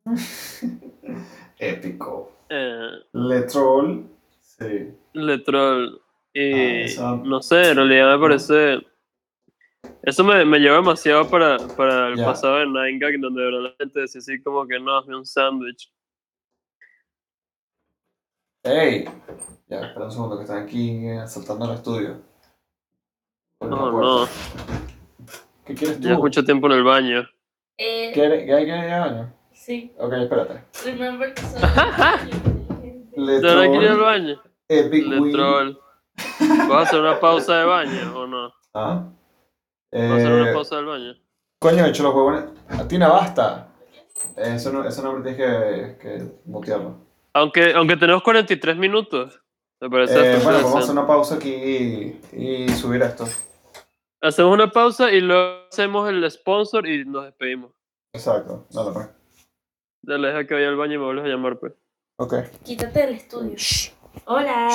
[1.57, 2.31] Épico.
[2.49, 4.03] Eh, Le troll.
[4.41, 4.91] Sí.
[5.13, 5.99] Le troll.
[6.33, 8.79] Y Ah, no sé, en realidad me parece.
[10.03, 13.69] Eso me, me lleva demasiado para, para el pasado de Nine Gag, donde de verdad
[13.69, 15.91] la gente decía así como que no, hazme un sándwich.
[18.63, 19.05] ¡Ey!
[19.67, 22.21] Ya, espera un segundo, que están aquí eh, saltando al estudio.
[23.61, 24.27] No, no,
[25.65, 26.03] ¿Qué quieres tú?
[26.03, 27.23] llevas mucho tiempo en el baño.
[27.77, 29.33] Eh, ¿Quieres, ¿Qué hay que ir al baño?
[29.53, 29.93] sí.
[29.97, 30.63] Ok, espérate.
[30.85, 31.41] Remember to
[33.15, 34.03] Le ¿De verdad quería ir al troll.
[34.03, 34.41] baño?
[34.67, 35.31] Epic Le win.
[35.31, 35.77] troll.
[36.67, 38.53] ¿Vas a hacer una pausa de baño o no?
[38.73, 39.09] Ah.
[39.93, 41.13] ¿Vas a hacer una Eh, pausa del baño?
[41.59, 42.45] Coño, he hecho los huevones.
[42.87, 43.69] Tina, basta.
[44.37, 46.97] Eso no, eso no tienes que, que mutearlo.
[47.33, 49.39] Aunque, aunque tenemos 43 minutos.
[49.81, 53.25] Me parece Eh, bueno, vamos a hacer una pausa aquí y, y subir esto.
[54.21, 57.71] Hacemos una pausa y luego hacemos el sponsor y nos despedimos.
[58.13, 58.65] Exacto.
[58.71, 59.09] Dale, pues.
[60.01, 61.73] Dale, deja que vaya al baño y me vuelves a llamar, pues.
[62.17, 62.35] Ok.
[62.63, 63.55] Quítate del estudio.
[64.25, 64.69] Hola.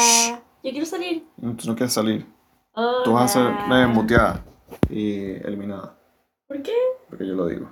[0.62, 1.24] Yo quiero salir.
[1.40, 2.26] Tú no quieres salir.
[2.72, 3.04] Hola.
[3.04, 4.44] Tú vas a ser eh, muteada
[4.88, 5.98] y eliminada.
[6.46, 6.74] ¿Por qué?
[7.08, 7.70] Porque yo lo digo.